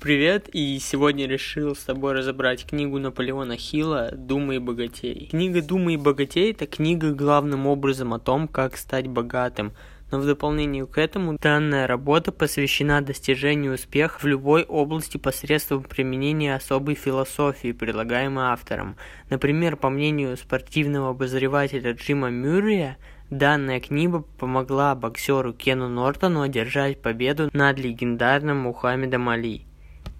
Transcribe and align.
Привет, 0.00 0.48
и 0.54 0.78
сегодня 0.78 1.26
решил 1.26 1.76
с 1.76 1.80
тобой 1.80 2.14
разобрать 2.14 2.64
книгу 2.64 2.98
Наполеона 2.98 3.58
Хилла 3.58 4.12
«Думай 4.12 4.58
богатей». 4.58 5.28
Книга 5.30 5.60
«Думай 5.60 5.98
богатей»— 5.98 6.52
это 6.52 6.66
книга 6.66 7.12
главным 7.12 7.66
образом 7.66 8.14
о 8.14 8.18
том, 8.18 8.48
как 8.48 8.78
стать 8.78 9.08
богатым, 9.08 9.74
но 10.10 10.18
в 10.18 10.24
дополнение 10.24 10.86
к 10.86 10.96
этому 10.96 11.36
данная 11.36 11.86
работа 11.86 12.32
посвящена 12.32 13.02
достижению 13.02 13.74
успеха 13.74 14.18
в 14.20 14.24
любой 14.24 14.62
области 14.62 15.18
посредством 15.18 15.82
применения 15.82 16.54
особой 16.54 16.94
философии, 16.94 17.72
предлагаемой 17.72 18.44
автором. 18.44 18.96
Например, 19.28 19.76
по 19.76 19.90
мнению 19.90 20.38
спортивного 20.38 21.10
обозревателя 21.10 21.92
Джима 21.92 22.30
Мюррея, 22.30 22.96
Данная 23.28 23.78
книга 23.78 24.24
помогла 24.40 24.96
боксеру 24.96 25.52
Кену 25.52 25.88
Нортону 25.88 26.40
одержать 26.40 27.00
победу 27.00 27.48
над 27.52 27.78
легендарным 27.78 28.62
Мухаммедом 28.62 29.28
Али. 29.28 29.69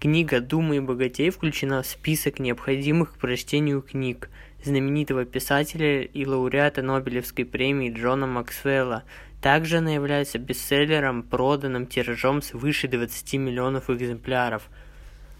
Книга 0.01 0.41
«Думай 0.41 0.79
богатей» 0.79 1.29
включена 1.29 1.83
в 1.83 1.85
список 1.85 2.39
необходимых 2.39 3.13
к 3.13 3.17
прочтению 3.19 3.83
книг 3.83 4.31
знаменитого 4.63 5.25
писателя 5.25 6.01
и 6.01 6.25
лауреата 6.25 6.81
Нобелевской 6.81 7.45
премии 7.45 7.93
Джона 7.93 8.25
Максвелла. 8.25 9.03
Также 9.43 9.77
она 9.77 9.91
является 9.91 10.39
бестселлером, 10.39 11.21
проданным 11.21 11.85
тиражом 11.85 12.41
свыше 12.41 12.87
20 12.87 13.33
миллионов 13.35 13.91
экземпляров– 13.91 14.63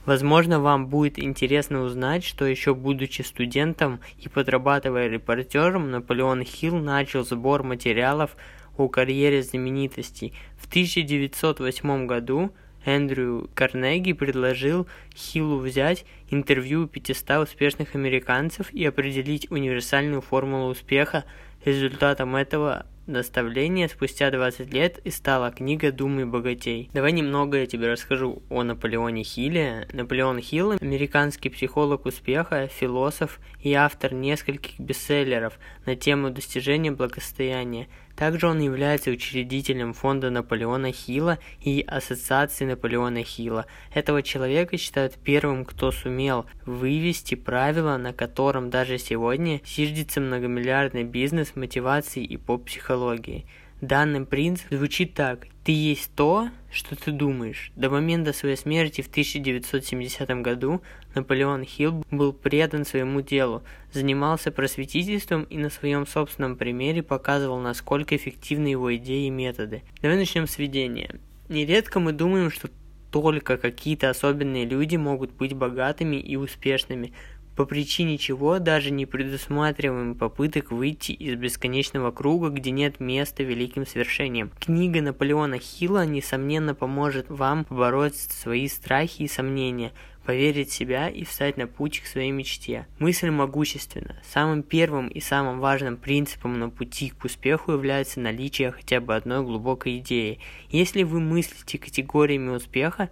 Возможно, 0.05 0.59
вам 0.59 0.87
будет 0.87 1.19
интересно 1.19 1.81
узнать, 1.81 2.23
что 2.23 2.45
еще 2.45 2.73
будучи 2.73 3.21
студентом 3.21 3.99
и 4.17 4.27
подрабатывая 4.29 5.07
репортером, 5.07 5.91
Наполеон 5.91 6.43
Хилл 6.43 6.77
начал 6.77 7.23
сбор 7.23 7.61
материалов 7.61 8.35
о 8.77 8.89
карьере 8.89 9.43
знаменитостей. 9.43 10.33
В 10.57 10.67
1908 10.67 12.07
году 12.07 12.51
Эндрю 12.85 13.49
Карнеги 13.53 14.13
предложил 14.13 14.87
Хиллу 15.15 15.57
взять 15.57 16.05
интервью 16.29 16.83
у 16.83 16.87
500 16.87 17.47
успешных 17.47 17.95
американцев 17.95 18.73
и 18.73 18.85
определить 18.85 19.49
универсальную 19.51 20.21
формулу 20.21 20.71
успеха. 20.71 21.25
Результатом 21.63 22.35
этого 22.35 22.87
наставления 23.05 23.87
спустя 23.87 24.31
20 24.31 24.73
лет 24.73 24.99
и 25.03 25.11
стала 25.11 25.51
книга 25.51 25.91
«Думай 25.91 26.25
богатей». 26.25 26.89
Давай 26.93 27.11
немного 27.11 27.57
я 27.57 27.65
тебе 27.67 27.91
расскажу 27.91 28.41
о 28.49 28.63
Наполеоне 28.63 29.23
Хилле. 29.23 29.87
Наполеон 29.91 30.39
Хилл– 30.39 30.71
американский 30.81 31.49
психолог 31.49 32.05
успеха, 32.05 32.67
философ 32.67 33.39
и 33.59 33.73
автор 33.73 34.13
нескольких 34.13 34.79
бестселлеров 34.79 35.59
на 35.85 35.95
тему 35.95 36.29
достижения 36.29 36.91
благосостояния– 36.91 37.87
также 38.21 38.45
он 38.45 38.59
является 38.59 39.09
учредителем 39.09 39.93
фонда 39.93 40.29
Наполеона 40.29 40.91
Хилла 40.91 41.39
и 41.59 41.83
Ассоциации 41.87 42.65
Наполеона 42.65 43.23
Хилла. 43.23 43.65
Этого 43.95 44.21
человека 44.21 44.77
считают 44.77 45.15
первым, 45.15 45.65
кто 45.65 45.91
сумел 45.91 46.45
вывести 46.63 47.33
правила, 47.33 47.97
на 47.97 48.13
котором 48.13 48.69
даже 48.69 48.99
сегодня 48.99 49.59
зиждется 49.65 50.21
многомиллиардный 50.21 51.03
бизнес 51.03 51.55
мотивации 51.55 52.23
и 52.23 52.37
поп-психологии. 52.37 53.47
Данный 53.81 54.23
принцип 54.23 54.67
звучит 54.69 55.15
так. 55.15 55.47
Ты 55.63 55.71
есть 55.71 56.11
то, 56.15 56.49
что 56.71 56.95
ты 56.95 57.11
думаешь. 57.11 57.71
До 57.75 57.89
момента 57.89 58.31
своей 58.31 58.55
смерти 58.55 59.01
в 59.01 59.07
1970 59.07 60.29
году 60.43 60.83
Наполеон 61.15 61.65
Хилл 61.65 62.05
был 62.11 62.31
предан 62.31 62.85
своему 62.85 63.21
делу, 63.21 63.63
занимался 63.91 64.51
просветительством 64.51 65.43
и 65.45 65.57
на 65.57 65.71
своем 65.71 66.05
собственном 66.05 66.57
примере 66.57 67.01
показывал, 67.01 67.59
насколько 67.59 68.15
эффективны 68.15 68.67
его 68.67 68.95
идеи 68.95 69.25
и 69.25 69.31
методы. 69.31 69.81
Давай 69.99 70.17
начнем 70.17 70.45
с 70.45 70.59
введения. 70.59 71.19
Нередко 71.49 71.99
мы 71.99 72.11
думаем, 72.11 72.51
что 72.51 72.69
только 73.11 73.57
какие-то 73.57 74.11
особенные 74.11 74.65
люди 74.65 74.95
могут 74.95 75.31
быть 75.31 75.53
богатыми 75.53 76.17
и 76.17 76.35
успешными, 76.35 77.13
по 77.55 77.65
причине 77.65 78.17
чего 78.17 78.59
даже 78.59 78.91
не 78.91 79.05
предусматриваем 79.05 80.15
попыток 80.15 80.71
выйти 80.71 81.11
из 81.11 81.35
бесконечного 81.35 82.11
круга, 82.11 82.49
где 82.49 82.71
нет 82.71 82.99
места 82.99 83.43
великим 83.43 83.85
свершениям. 83.85 84.51
Книга 84.59 85.01
Наполеона 85.01 85.59
Хилла, 85.59 86.05
несомненно, 86.05 86.73
поможет 86.73 87.29
вам 87.29 87.65
побороть 87.65 88.15
свои 88.15 88.67
страхи 88.67 89.23
и 89.23 89.27
сомнения, 89.27 89.91
поверить 90.25 90.69
в 90.69 90.73
себя 90.73 91.09
и 91.09 91.23
встать 91.23 91.57
на 91.57 91.67
путь 91.67 91.99
к 91.99 92.05
своей 92.05 92.31
мечте. 92.31 92.87
Мысль 92.99 93.29
могущественна. 93.29 94.21
Самым 94.23 94.63
первым 94.63 95.07
и 95.07 95.19
самым 95.19 95.59
важным 95.59 95.97
принципом 95.97 96.59
на 96.59 96.69
пути 96.69 97.09
к 97.09 97.25
успеху 97.25 97.73
является 97.73 98.19
наличие 98.19 98.71
хотя 98.71 99.01
бы 99.01 99.15
одной 99.15 99.43
глубокой 99.43 99.97
идеи. 99.97 100.39
Если 100.69 101.03
вы 101.03 101.19
мыслите 101.19 101.77
категориями 101.77 102.49
успеха, 102.49 103.09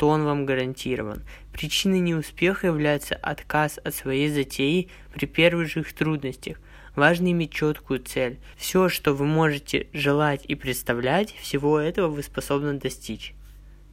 то 0.00 0.08
он 0.08 0.24
вам 0.24 0.46
гарантирован. 0.46 1.24
Причиной 1.52 2.00
неуспеха 2.00 2.68
является 2.68 3.16
отказ 3.16 3.78
от 3.84 3.94
своей 3.94 4.30
затеи 4.30 4.88
при 5.12 5.26
первых 5.26 5.68
же 5.68 5.84
трудностях. 5.84 6.56
Важно 6.96 7.30
иметь 7.32 7.52
четкую 7.52 8.00
цель. 8.00 8.38
Все, 8.56 8.88
что 8.88 9.12
вы 9.12 9.26
можете 9.26 9.88
желать 9.92 10.46
и 10.46 10.54
представлять, 10.54 11.34
всего 11.34 11.78
этого 11.78 12.08
вы 12.08 12.22
способны 12.22 12.80
достичь. 12.80 13.34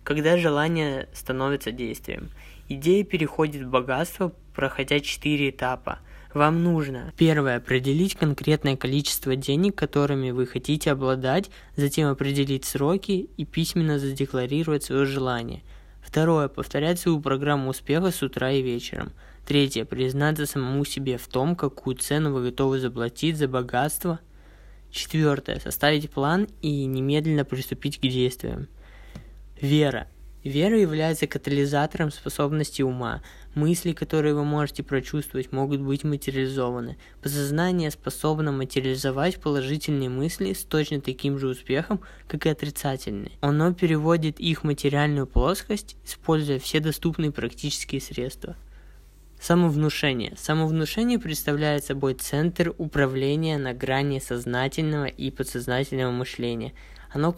Когда 0.05 0.37
желание 0.37 1.09
становится 1.13 1.73
действием. 1.73 2.29
Идея 2.69 3.03
переходит 3.03 3.63
в 3.63 3.69
богатство, 3.69 4.31
проходя 4.55 5.01
четыре 5.01 5.49
этапа. 5.49 5.99
Вам 6.33 6.63
нужно 6.63 7.11
первое 7.17 7.57
определить 7.57 8.15
конкретное 8.15 8.77
количество 8.77 9.35
денег, 9.35 9.75
которыми 9.75 10.31
вы 10.31 10.47
хотите 10.47 10.89
обладать, 10.89 11.49
затем 11.75 12.07
определить 12.07 12.63
сроки 12.63 13.27
и 13.35 13.43
письменно 13.43 13.99
задекларировать 13.99 14.85
свое 14.85 15.05
желание– 15.05 15.63
Второе. 16.07 16.47
Повторять 16.47 16.99
свою 16.99 17.19
программу 17.19 17.69
успеха 17.69 18.11
с 18.11 18.23
утра 18.23 18.49
и 18.51 18.61
вечером. 18.61 19.11
Третье. 19.45 19.83
Признаться 19.83 20.45
самому 20.45 20.85
себе 20.85 21.17
в 21.17 21.27
том, 21.27 21.53
какую 21.53 21.97
цену 21.97 22.31
вы 22.31 22.43
готовы 22.45 22.79
заплатить 22.79 23.35
за 23.35 23.49
богатство. 23.49 24.21
Четвертое. 24.89 25.59
Составить 25.59 26.09
план 26.09 26.47
и 26.61 26.85
немедленно 26.85 27.43
приступить 27.43 27.97
к 27.97 28.03
действиям. 28.03 28.69
Вера. 29.59 30.07
Вера 30.47 30.79
является 30.79 31.27
катализатором 31.27 32.09
способности 32.09 32.81
ума. 32.81 33.21
Мысли, 33.53 33.91
которые 33.91 34.33
вы 34.33 34.45
можете 34.45 34.81
прочувствовать, 34.81 35.51
могут 35.51 35.81
быть 35.81 36.05
материализованы. 36.05 36.97
Подсознание 37.21 37.91
способно 37.91 38.53
материализовать 38.53 39.41
положительные 39.41 40.09
мысли 40.09 40.53
с 40.53 40.63
точно 40.63 41.01
таким 41.01 41.37
же 41.37 41.49
успехом, 41.49 41.99
как 42.29 42.45
и 42.45 42.49
отрицательные. 42.49 43.33
Оно 43.41 43.73
переводит 43.73 44.39
их 44.39 44.61
в 44.61 44.63
материальную 44.63 45.27
плоскость, 45.27 45.97
используя 46.05 46.59
все 46.59 46.79
доступные 46.79 47.33
практические 47.33 47.99
средства. 47.99 48.55
Самовнушение. 49.41 50.33
Самовнушение 50.37 51.19
представляет 51.19 51.83
собой 51.83 52.13
центр 52.13 52.73
управления 52.77 53.57
на 53.57 53.73
грани 53.73 54.19
сознательного 54.19 55.05
и 55.05 55.29
подсознательного 55.29 56.11
мышления. 56.11 56.71
Оно 57.11 57.33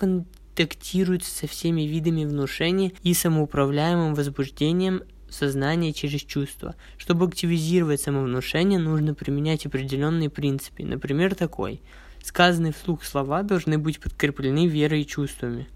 контактирует 0.60 1.24
со 1.24 1.48
всеми 1.48 1.84
видами 1.84 2.26
внушения 2.26 2.92
и 3.02 3.14
самоуправляемым 3.14 4.14
возбуждением 4.14 5.04
сознания 5.30 5.94
через 5.94 6.22
чувства. 6.22 6.76
Чтобы 6.98 7.28
активизировать 7.28 8.02
самовнушение, 8.02 8.78
нужно 8.78 9.14
применять 9.14 9.66
определенные 9.66 10.30
принципы. 10.30 10.84
Например, 10.84 11.34
такой. 11.34 11.82
Сказанные 12.22 12.74
вслух 12.74 13.06
слова 13.06 13.44
должны 13.44 13.78
быть 13.78 14.02
подкреплены 14.02 14.68
верой 14.68 15.04
и 15.04 15.08
чувствами. 15.08 15.70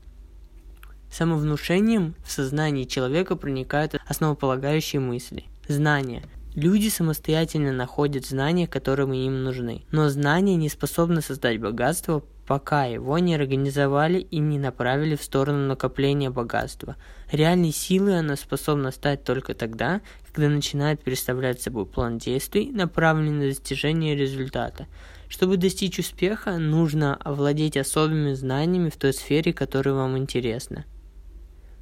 Самовнушением 1.10 2.16
в 2.26 2.32
сознании 2.32 2.84
человека 2.84 3.38
проникают 3.38 3.96
основополагающие 4.06 5.00
мысли. 5.00 5.46
Знания. 5.70 6.24
Люди 6.56 6.90
самостоятельно 6.90 7.72
находят 7.72 8.26
знания, 8.26 8.68
которые 8.68 9.26
им 9.26 9.44
нужны. 9.44 9.86
Но 9.92 10.10
знания 10.10 10.56
не 10.56 10.68
способны 10.68 11.22
создать 11.22 11.62
богатство, 11.62 12.24
пока 12.46 12.86
его 12.86 13.18
не 13.20 13.36
организовали 13.36 14.20
и 14.20 14.40
не 14.40 14.60
направили 14.60 15.16
в 15.16 15.24
сторону 15.24 15.68
накопления 15.68 16.30
богатства. 16.30 16.98
Реальной 17.32 17.72
силой 17.72 18.20
она 18.20 18.36
способна 18.36 18.92
стать 18.92 19.24
только 19.24 19.54
тогда, 19.54 20.02
когда 20.32 20.50
начинает 20.50 21.02
представлять 21.02 21.62
собой 21.62 21.86
план 21.86 22.18
действий, 22.18 22.72
направленный 22.72 23.46
на 23.46 23.50
достижение 23.50 24.16
результата. 24.16 24.88
Чтобы 25.30 25.58
достичь 25.58 26.00
успеха, 26.00 26.58
нужно 26.58 27.16
овладеть 27.16 27.78
особыми 27.78 28.34
знаниями 28.34 28.90
в 28.90 28.98
той 28.98 29.14
сфере, 29.14 29.54
которая 29.54 29.96
вам 29.96 30.18
интересна. 30.18 30.86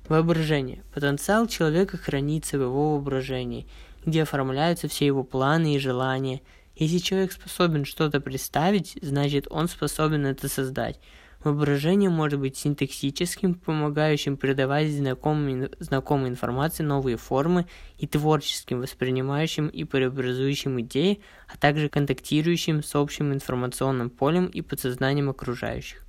Воображение. 0.07 0.83
Потенциал 0.93 1.47
человека 1.47 1.97
хранится 1.97 2.57
в 2.57 2.61
его 2.61 2.93
воображении, 2.93 3.67
где 4.05 4.23
оформляются 4.23 4.87
все 4.87 5.05
его 5.05 5.23
планы 5.23 5.75
и 5.75 5.79
желания– 5.79 6.41
если 6.81 6.97
человек 6.97 7.31
способен 7.31 7.85
что-то 7.85 8.19
представить, 8.19 8.97
значит 9.03 9.45
он 9.51 9.67
способен 9.67 10.25
это 10.25 10.49
создать. 10.49 10.99
Воображение 11.43 12.09
может 12.09 12.39
быть 12.39 12.57
синтаксическим, 12.57 13.53
помогающим 13.53 14.35
придавать 14.35 14.89
знакомой, 14.89 15.69
знакомой 15.79 16.29
информации 16.29 16.83
новые 16.83 17.17
формы, 17.17 17.67
и 17.99 18.07
творческим, 18.07 18.79
воспринимающим 18.81 19.67
и 19.67 19.83
преобразующим 19.83 20.81
идеи, 20.81 21.21
а 21.47 21.57
также 21.57 21.87
контактирующим 21.87 22.83
с 22.83 22.95
общим 22.95 23.31
информационным 23.31 24.09
полем 24.09 24.47
и 24.47 24.61
подсознанием 24.61 25.29
окружающих. 25.29 26.03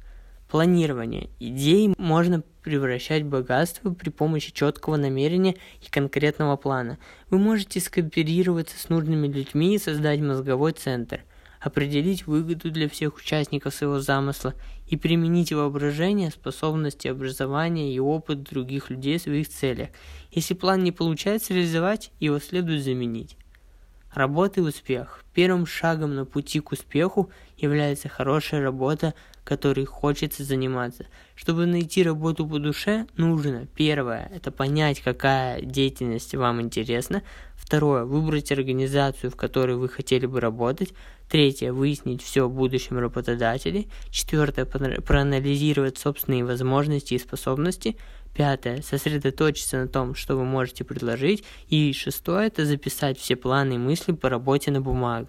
Планирование. 0.53 1.31
Идеи 1.41 1.95
можно 1.97 2.43
превращать 2.63 3.23
в 3.23 3.29
богатство 3.31 3.91
при 3.95 4.11
помощи 4.11 4.53
четкого 4.53 4.97
намерения 4.99 5.57
и 5.81 5.91
конкретного 5.91 6.57
плана. 6.59 6.99
Вы 7.31 7.39
можете 7.39 7.81
скооперироваться 7.81 8.79
с 8.79 8.91
нужными 8.91 9.29
людьми 9.29 9.75
и 9.75 9.79
создать 9.79 10.21
мозговой 10.21 10.73
центр, 10.73 11.23
определить 11.59 12.27
выгоду 12.27 12.71
для 12.71 12.91
всех 12.91 13.17
участников 13.17 13.75
своего 13.75 14.01
замысла 14.01 14.53
и 14.87 14.99
применить 14.99 15.55
воображение, 15.55 16.31
способности, 16.31 17.09
образование 17.09 17.91
и 17.91 17.99
опыт 17.99 18.43
других 18.43 18.91
людей 18.91 19.17
в 19.17 19.23
своих 19.23 19.49
целях. 19.49 19.89
Если 20.33 20.53
план 20.53 20.85
не 20.85 20.93
получается 20.93 21.55
реализовать, 21.55 22.11
его 22.21 22.39
следует 22.39 22.85
заменить. 22.85 23.39
Работа 24.13 24.61
и 24.61 24.65
успех. 24.65 25.25
Первым 25.35 25.67
шагом 25.67 26.15
на 26.15 26.25
пути 26.25 26.61
к 26.61 26.73
успеху 26.73 27.31
является 27.57 28.09
хорошая 28.09 28.63
работа, 28.63 29.15
которой 29.45 29.85
хочется 29.85 30.45
заниматься. 30.45 31.07
Чтобы 31.35 31.67
найти 31.67 32.03
работу 32.03 32.47
по 32.47 32.59
душе, 32.59 33.07
нужно, 33.17 33.67
первое, 33.75 34.31
это 34.35 34.51
понять, 34.51 35.01
какая 35.01 35.63
деятельность 35.63 36.35
вам 36.35 36.61
интересна. 36.61 37.23
Второе, 37.57 38.05
выбрать 38.05 38.53
организацию, 38.53 39.31
в 39.31 39.37
которой 39.37 39.77
вы 39.77 39.89
хотели 39.89 40.27
бы 40.27 40.41
работать. 40.41 40.93
Третье, 41.31 41.73
выяснить 41.73 42.23
все 42.23 42.45
о 42.45 42.49
будущем 42.49 42.99
работодателе. 42.99 43.87
Четвертое, 44.11 44.67
проанализировать 44.67 45.97
собственные 45.97 46.45
возможности 46.45 47.15
и 47.15 47.19
способности. 47.19 47.97
Пятое. 48.35 48.83
Сосредоточиться 48.83 49.79
на 49.79 49.89
том, 49.89 50.15
что 50.15 50.37
вы 50.37 50.45
можете 50.45 50.85
предложить. 50.85 51.45
И 51.69 51.93
шестое. 51.93 52.47
Это 52.47 52.65
записать 52.65 53.19
все 53.19 53.37
планы 53.37 53.75
и 53.75 53.79
мысли 53.79 54.13
по 54.13 54.29
работе 54.29 54.71
на 54.71 54.81
бумагу. 54.81 55.22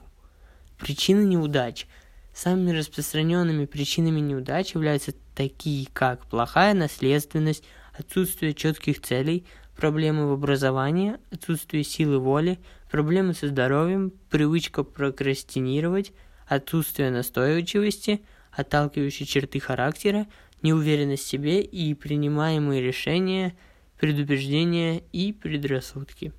Причины 0.78 1.24
неудач. 1.24 1.88
Самыми 2.34 2.72
распространенными 2.72 3.66
причинами 3.66 4.20
неудач 4.20 4.74
являются 4.74 5.14
такие, 5.36 5.88
как 5.94 6.26
плохая 6.26 6.74
наследственность, 6.74 7.64
отсутствие 7.94 8.54
четких 8.54 9.02
целей, 9.02 9.46
проблемы 9.76 10.28
в 10.28 10.34
образовании, 10.34 11.18
отсутствие 11.32 11.84
силы 11.84 12.20
воли, 12.20 12.60
проблемы 12.90 13.34
со 13.34 13.48
здоровьем, 13.48 14.12
привычка 14.30 14.84
прокрастинировать, 14.84 16.12
отсутствие 16.48 17.12
настойчивости, 17.12 18.22
отталкивающие 18.52 19.26
черты 19.26 19.60
характера, 19.60 20.28
неуверенность 20.62 21.24
в 21.24 21.28
себе 21.28 21.62
и 21.62 21.94
принимаемые 21.94 22.82
решения, 22.82 23.56
предубеждения 24.00 25.04
и 25.12 25.34
предрассудки. 25.34 26.34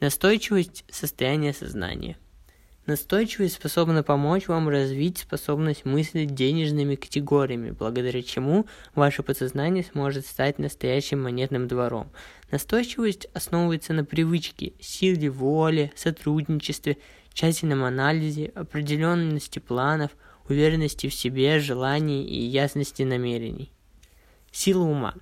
Настойчивость– 0.00 0.84
состояние 0.90 1.52
сознания. 1.52 2.16
Настойчивость 2.86 3.54
способна 3.54 4.02
помочь 4.02 4.48
вам 4.48 4.68
развить 4.68 5.18
способность 5.18 5.84
мыслить 5.84 6.34
денежными 6.34 6.96
категориями, 6.96 7.70
благодаря 7.70 8.22
чему 8.22 8.66
ваше 8.94 9.22
подсознание 9.22 9.84
сможет 9.84 10.26
стать 10.26 10.58
настоящим 10.58 11.22
монетным 11.22 11.68
двором. 11.68 12.10
Настойчивость 12.50 13.28
основывается 13.34 13.92
на 13.92 14.04
привычке, 14.04 14.72
силе 14.80 15.30
воли, 15.30 15.92
сотрудничестве, 15.94 16.98
тщательном 17.32 17.84
анализе, 17.84 18.52
определенности 18.54 19.58
планов– 19.58 20.10
уверенности 20.48 21.08
в 21.08 21.14
себе, 21.14 21.58
желаний 21.58 22.24
и 22.24 22.44
ясности 22.44 23.02
намерений. 23.02 23.72
Сила 24.50 24.84
ума. 24.84 25.14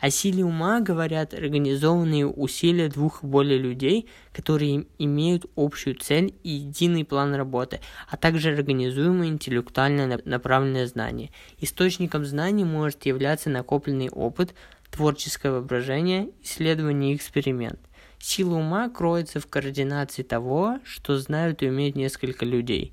О 0.00 0.10
силе 0.10 0.44
ума 0.44 0.80
говорят 0.80 1.34
организованные 1.34 2.24
усилия 2.24 2.88
двух 2.88 3.24
и 3.24 3.26
более 3.26 3.58
людей, 3.58 4.08
которые 4.32 4.86
имеют 4.98 5.46
общую 5.56 5.96
цель 5.96 6.34
и 6.44 6.50
единый 6.50 7.04
план 7.04 7.34
работы, 7.34 7.80
а 8.08 8.16
также 8.16 8.50
организуемое 8.50 9.28
интеллектуально 9.28 10.20
направленное 10.24 10.86
знание. 10.86 11.30
Источником 11.58 12.24
знаний 12.24 12.64
может 12.64 13.06
являться 13.06 13.50
накопленный 13.50 14.08
опыт, 14.08 14.54
творческое 14.90 15.50
воображение, 15.50 16.30
исследование 16.44 17.12
и 17.12 17.16
эксперимент. 17.16 17.80
Сила 18.20 18.54
ума 18.54 18.88
кроется 18.88 19.40
в 19.40 19.48
координации 19.48 20.22
того, 20.22 20.78
что 20.84 21.18
знают 21.18 21.62
и 21.62 21.68
умеют 21.68 21.96
несколько 21.96 22.44
людей. 22.44 22.92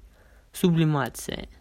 Сублимация– 0.54 1.50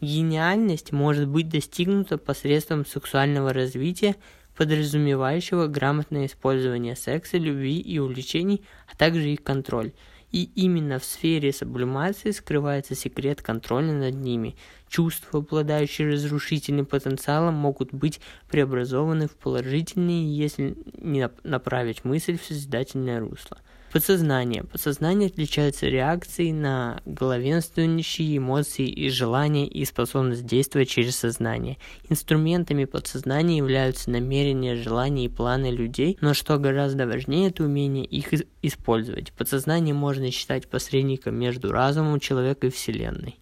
Гениальность 0.00 0.92
может 0.92 1.28
быть 1.28 1.48
достигнута 1.48 2.18
посредством 2.18 2.84
сексуального 2.84 3.52
развития, 3.52 4.16
подразумевающего 4.56 5.66
грамотное 5.66 6.26
использование 6.26 6.96
секса, 6.96 7.38
любви 7.38 7.78
и 7.80 7.98
увлечений, 7.98 8.62
а 8.90 8.96
также 8.96 9.30
их 9.30 9.42
контроль. 9.42 9.92
И 10.32 10.50
именно 10.56 10.98
в 10.98 11.04
сфере 11.04 11.52
сублимации 11.52 12.32
скрывается 12.32 12.94
секрет 12.94 13.40
контроля 13.40 13.92
над 13.92 14.14
ними. 14.14 14.56
Чувства, 14.94 15.40
обладающие 15.40 16.08
разрушительным 16.08 16.86
потенциалом, 16.86 17.54
могут 17.54 17.92
быть 17.92 18.20
преобразованы 18.48 19.26
в 19.26 19.32
положительные, 19.32 20.32
если 20.32 20.76
не 20.98 21.28
направить 21.42 22.04
мысль 22.04 22.38
в 22.38 22.44
созидательное 22.44 23.18
русло. 23.18 23.58
Подсознание. 23.92 24.62
Подсознание 24.62 25.30
отличается 25.30 25.88
реакцией 25.88 26.52
на 26.52 27.00
главенствующие 27.06 28.38
эмоции 28.38 28.86
и 28.86 29.08
желания 29.08 29.66
и 29.66 29.84
способность 29.84 30.46
действовать 30.46 30.90
через 30.90 31.16
сознание. 31.16 31.78
Инструментами 32.08 32.84
подсознания 32.84 33.56
являются 33.56 34.12
намерения, 34.12 34.76
желания 34.76 35.24
и 35.24 35.28
планы 35.28 35.72
людей, 35.72 36.18
но 36.20 36.34
что 36.34 36.56
гораздо 36.58 37.08
важнее, 37.08 37.48
это 37.48 37.64
умение 37.64 38.04
их 38.04 38.32
использовать. 38.62 39.32
Подсознание 39.32 39.92
можно 39.92 40.30
считать 40.30 40.68
посредником 40.68 41.34
между 41.34 41.72
разумом 41.72 42.20
человека 42.20 42.68
и 42.68 42.70
Вселенной. 42.70 43.40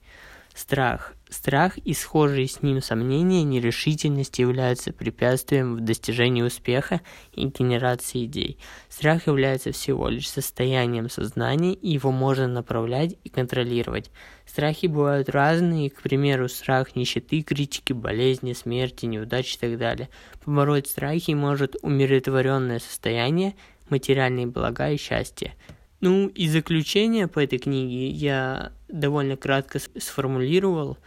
Страх. 0.54 1.14
Страх 1.30 1.78
и 1.78 1.94
схожие 1.94 2.46
с 2.46 2.60
ним 2.60 2.82
сомнения, 2.82 3.42
нерешительность 3.42 4.38
являются 4.38 4.92
препятствием 4.92 5.76
в 5.76 5.80
достижении 5.80 6.42
успеха 6.42 7.00
и 7.32 7.46
генерации 7.46 8.26
идей. 8.26 8.58
Страх 8.90 9.26
является 9.26 9.72
всего 9.72 10.10
лишь 10.10 10.28
состоянием 10.28 11.08
сознания, 11.08 11.72
и 11.72 11.88
его 11.92 12.12
можно 12.12 12.46
направлять 12.48 13.16
и 13.24 13.30
контролировать. 13.30 14.10
Страхи 14.44 14.86
бывают 14.86 15.30
разные, 15.30 15.88
к 15.88 16.02
примеру, 16.02 16.50
страх 16.50 16.96
нищеты, 16.96 17.40
критики, 17.40 17.94
болезни, 17.94 18.52
смерти, 18.52 19.06
неудачи 19.06 19.56
и 19.56 19.58
так 19.58 19.78
далее. 19.78 20.10
Побороть 20.44 20.86
страхи 20.86 21.30
может 21.30 21.76
умиротворенное 21.80 22.78
состояние, 22.78 23.54
материальные 23.88 24.48
блага 24.48 24.90
и 24.90 24.98
счастье. 24.98 25.54
Ну 26.02 26.26
и 26.26 26.48
заключение 26.48 27.28
по 27.28 27.38
этой 27.38 27.58
книге 27.58 28.08
я 28.08 28.72
довольно 28.92 29.36
кратко 29.36 29.80
сформулировал. 29.98 30.98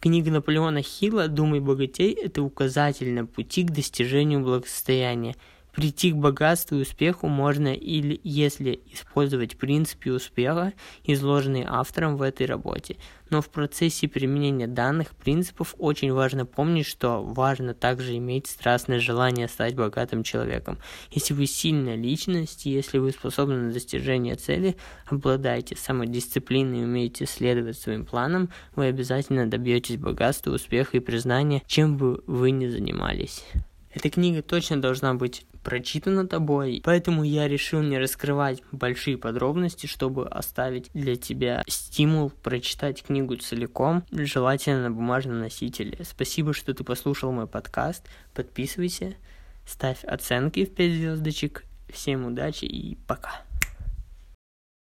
Книга 0.00 0.30
Наполеона 0.30 0.82
Хилла 0.82 1.28
«Думай 1.28 1.60
богатей»– 1.60 2.12
это 2.22 2.42
указатель 2.42 3.12
на 3.12 3.26
пути 3.26 3.62
к 3.64 3.70
достижению 3.70 4.40
благосостояния– 4.40 5.36
Прийти 5.74 6.12
к 6.12 6.16
богатству 6.16 6.76
и 6.76 6.82
успеху 6.82 7.26
можно 7.26 7.74
или 7.74 8.20
если 8.22 8.80
использовать 8.92 9.58
принципы 9.58 10.12
успеха, 10.12 10.72
изложенные 11.04 11.66
автором 11.68 12.16
в 12.16 12.22
этой 12.22 12.46
работе. 12.46 12.96
Но 13.30 13.42
в 13.42 13.48
процессе 13.48 14.06
применения 14.06 14.68
данных 14.68 15.16
принципов 15.16 15.74
очень 15.78 16.12
важно 16.12 16.46
помнить, 16.46 16.86
что 16.86 17.24
важно 17.24 17.74
также 17.74 18.16
иметь 18.18 18.46
страстное 18.46 19.00
желание 19.00 19.48
стать 19.48 19.74
богатым 19.74 20.22
человеком. 20.22 20.78
Если 21.10 21.34
вы 21.34 21.46
сильная 21.46 21.96
личность, 21.96 22.66
если 22.66 22.98
вы 22.98 23.10
способны 23.10 23.56
на 23.56 23.72
достижение 23.72 24.36
цели, 24.36 24.76
обладаете 25.06 25.76
самодисциплиной 25.76 26.82
и 26.82 26.84
умеете 26.84 27.26
следовать 27.26 27.78
своим 27.78 28.04
планам, 28.04 28.50
вы 28.76 28.86
обязательно 28.86 29.46
добьетесь 29.46 29.96
богатства, 29.96 30.52
успеха 30.52 30.98
и 30.98 31.00
признания, 31.00 31.62
чем 31.66 31.96
бы 31.96 32.22
вы 32.28 32.52
ни 32.52 32.68
занимались. 32.68 33.42
Эта 33.94 34.10
книга 34.10 34.42
точно 34.42 34.82
должна 34.82 35.14
быть 35.14 35.46
прочитана 35.62 36.26
тобой, 36.26 36.82
поэтому 36.84 37.22
я 37.22 37.46
решил 37.46 37.80
не 37.80 37.98
раскрывать 37.98 38.62
большие 38.72 39.16
подробности, 39.16 39.86
чтобы 39.86 40.28
оставить 40.28 40.90
для 40.94 41.14
тебя 41.16 41.62
стимул 41.68 42.30
прочитать 42.30 43.02
книгу 43.02 43.36
целиком, 43.36 44.04
желательно 44.10 44.88
на 44.88 44.90
бумажном 44.90 45.38
носителе. 45.38 45.98
Спасибо, 46.02 46.52
что 46.52 46.74
ты 46.74 46.82
послушал 46.82 47.30
мой 47.30 47.46
подкаст, 47.46 48.02
подписывайся, 48.34 49.14
ставь 49.64 50.02
оценки 50.04 50.64
в 50.64 50.74
5 50.74 50.92
звездочек, 50.92 51.64
всем 51.88 52.26
удачи 52.26 52.64
и 52.64 52.96
пока. 53.06 53.42